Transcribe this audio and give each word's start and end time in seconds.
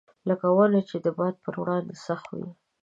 لکه 0.29 0.47
ونه 0.55 0.81
چې 0.89 0.97
د 1.05 1.07
باد 1.17 1.35
پر 1.43 1.55
وړاندې 1.61 1.95
سخت 2.05 2.27
وي. 2.37 2.49